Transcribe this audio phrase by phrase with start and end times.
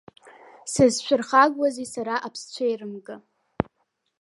[0.71, 3.15] Сызшәыргахуазеи, сара аԥсцәеирымга.